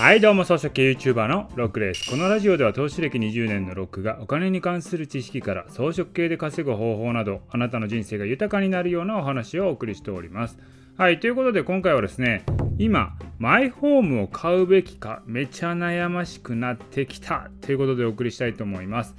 [0.00, 10.58] はいどうも草食系 YouTuber のロックですこのラジオでは投資歴20年のロックがお金に関する知識から草食系で稼ぐ方法などあなたの人生が豊かになるようなお話をお送りしております。
[10.96, 12.46] はいということで今回はですね
[12.78, 19.14] 今マイホームを買うべきかめちゃ悩ましくなってきたということでお送りしたいと思います。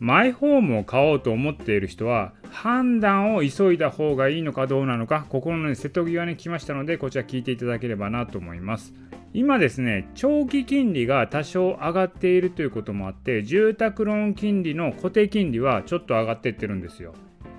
[0.00, 8.92] マイホームを買おうと思っている人は判断を急いだ方がいいのかどうなのか心の瀬戸際に来ましたのでこちら聞いていただければなと思います。
[9.32, 17.14] 今ですね長期金利が多少上がっているということもあって住宅ローン金利の固定金利はちょっと上がっていってるんですよ。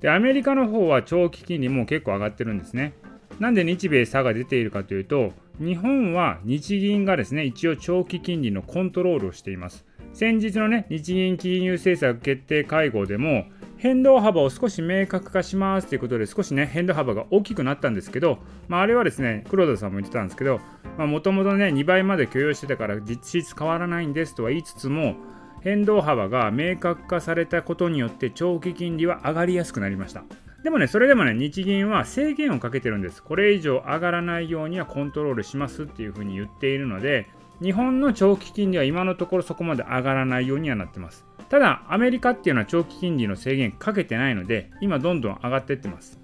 [0.00, 2.94] でアメリカの方は長期金利も結構上がってるんですね。
[3.40, 9.84] なんで日米差が出ているかというと日本は日銀がですね一応長期金利のコントロールをしています。
[10.16, 13.44] 先日のね日銀金融政策決定会合でも
[13.76, 20.58] 変動幅を少し明確化しますということで少しね変動幅が大きくなったんですけど、まあ、あれはですね黒田さんも言ってたんですけど
[20.96, 25.16] もともとね2倍まで許容してたから実質変わらないんですとは言いつつも
[25.60, 30.24] 変動幅が明確化されたことによって長期金利は上がりやすくなりました。
[30.62, 33.22] でもねそれでもね日銀は制限をかけてるんです。
[33.22, 37.26] これ以上上がらないようにはコントロールしますっていうふうに言っているので
[37.62, 41.24] 日本の長期金利は今のところそこまで上がらないようにはなってます。
[41.48, 46.18] ただアメリカっていうのは長期金利の制限かけてないので今どんどん上がっていってます。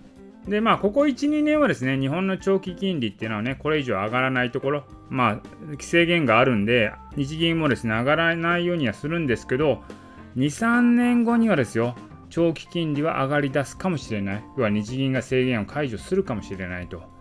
[0.49, 5.41] でまあここ12年はですね日本の長期金利っていうのはねこれ以上上がらないところまあ
[5.79, 9.83] 制限があるんで日銀もですね上がらないようにはするんですけど
[10.37, 11.95] 23年後にはですよ
[12.33, 14.45] 長期金利は上がり出すかもしれない。
[14.57, 17.12] 要は日銀が制限を解除するかもしれないと。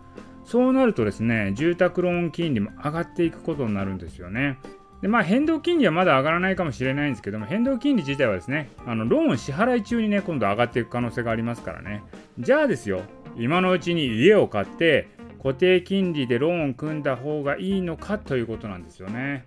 [0.44, 4.58] そうなるとですね住宅ローン金利も上がっていくことになるんですよね。
[5.02, 12.04] でまあ変動金利はまだ上がらないかもしれないんですけども変動金利自体はですねあのローン支払い中にね今度上がっていく可能性がありますからね。
[12.38, 13.02] じゃあですよ
[13.38, 15.08] 今のうちに家を買って
[15.42, 19.46] 固定金利でローン組んだ方がいいのかということなんですよね。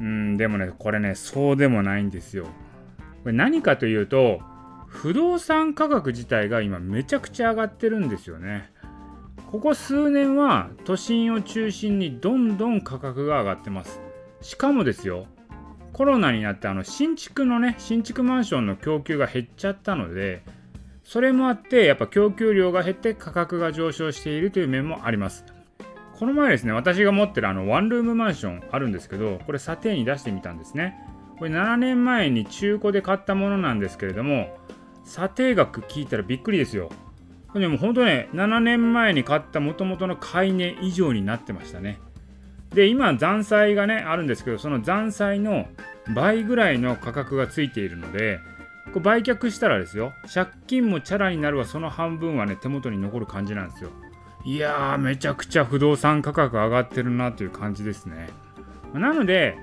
[0.00, 2.46] うんでもねこれねそうでもないんですよ。
[3.22, 4.40] これ何かというと
[4.88, 8.70] 不動産価格自体が今めちゃくちゃ上がってるんですよね。
[9.50, 14.00] ここ数年は都心を中心にどんどん価格が上がってます。
[14.40, 15.26] しかもですよ
[15.92, 20.42] コロナになってあの新築のね新築マンションの供給が減っちゃったので
[21.04, 25.44] それもあってやっぱ供給量が減って価格が上昇しているという面もあります。
[26.18, 30.98] この前ですね私が持ってるあのワンルームマンションあるんですけどこれ査定に出してみたんですね。
[31.38, 34.56] これ7年前に中古で買ったものなんですけれども
[35.04, 36.90] 査定額聞いたらびっくりですよ。
[37.60, 42.00] でも本当ね7年前に買った元々の買い値以上になってましたね。
[42.74, 45.66] で今残債がねあるんですけどその残債の
[46.14, 48.38] 倍ぐらいの価格がついているので
[48.92, 53.90] こう売却したらですよ借金もチャラになるわその半分はね手元に残る感じなんですよ。
[54.44, 58.28] いやーめちゃくちゃ不動産価格上がってるなという感じですね。
[58.94, 59.58] なので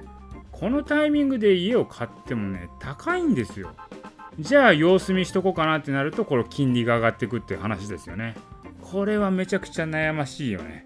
[0.52, 3.72] このタイミングで家を買ってもね高いんですよ。
[4.40, 8.36] じゃあ様子見しとこうかなってなるとこれ金利が上がってくっていう話ですよね。
[8.82, 10.86] これはめちゃくちゃ悩ましいよね。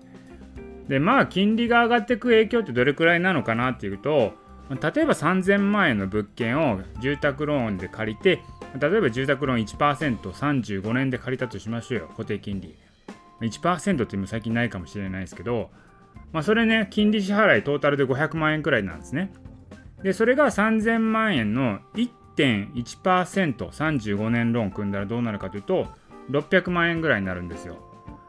[0.88, 4.34] でまあ金利が上がっていく影響ってどれくらいなのかなっていうと
[4.70, 8.42] 例えば3000万円の物件を住宅ローンで借りて
[8.80, 12.76] 例えば住宅ローン 1%35 年で借りたとしましょうよ固定金利。
[13.42, 15.70] 1%って最近ないかもしれないですけど、
[16.32, 19.32] まあ、それね金利支払いトータルで500万円くらいなんですね。
[20.04, 21.80] でそれが3000万円の
[22.38, 25.88] 1.1%35 年ローン組んだらどうなるかというと
[26.30, 27.78] 600万円ぐらいになるんですよ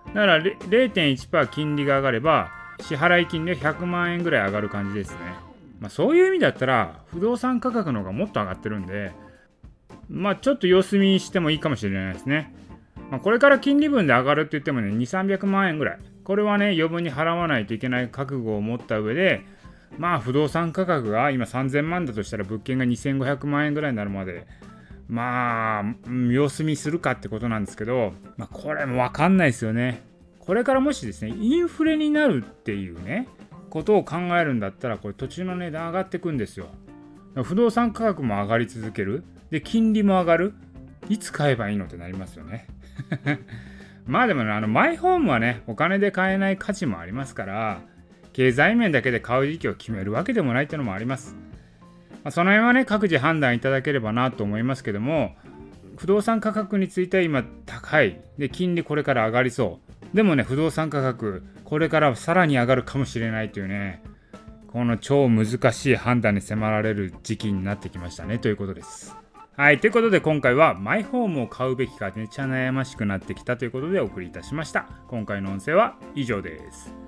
[0.09, 5.19] だから0.1%金利が上がれば支払い金で100万円ぐらい上がる感じですね。
[5.81, 9.13] まあ、そういう意味だったら不動産価格の方がもっと上がってるんで、
[10.09, 12.55] まあちょっと様子見してもいいかもしれないですね。
[13.11, 15.99] まあ、これから金利分で上がるって言ってもね、2、300万円ぐらい。
[16.25, 19.45] これはね、余分に払わないといけない覚悟を持った上で、
[19.97, 24.47] まあ不動産価格が今3000万だとしたら物件が2500万円ぐらいになるまで
[25.09, 25.85] まあ、
[26.31, 30.03] 様子見するかってことなんですけど、まあ、これもわかんないですよね。
[30.39, 33.27] これからもしですね、インフレになるっていうね、
[33.71, 36.69] ことを考えるんだったら、これ土地の値段上がってくんですよ。
[37.43, 39.25] 不動産価格も上がり続ける。
[39.51, 40.55] で、金利も上がる。
[41.09, 42.67] いつ買えばいいのってなりますよね。
[44.07, 47.81] まあでもね、あの、マイホームはね、お金で買えない価値もありますから、
[48.39, 51.35] 経済面だけで買う時期を決めるわけでもないっていうのもあります。
[52.23, 55.35] まあ、その辺はね、各自判断いただければなと思いますけども、
[55.97, 58.21] 不動産価格については今高い。
[58.39, 59.81] で、金利これから上がりそ
[60.13, 60.17] う。
[60.17, 64.05] でもね、不動産価格、これからさらに上がるかもしれないというね、
[64.69, 69.17] この超難しい判断に迫られる時期になってきましたねということです。
[69.57, 74.87] はい、ということで今回はマイホームを買うべきかめっちゃ悩ましくなってきたということでお送りいたしました。
[75.09, 77.08] 今回の音声は以上です。